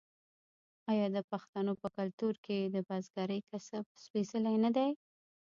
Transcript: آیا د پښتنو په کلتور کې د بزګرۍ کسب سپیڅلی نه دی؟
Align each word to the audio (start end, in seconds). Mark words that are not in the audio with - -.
آیا 0.91 1.05
د 1.15 1.17
پښتنو 1.31 1.71
په 1.81 1.87
کلتور 1.97 2.33
کې 2.45 2.57
د 2.75 2.77
بزګرۍ 2.87 3.39
کسب 3.49 3.83
سپیڅلی 4.03 4.55
نه 4.65 4.69
دی؟ 4.75 4.89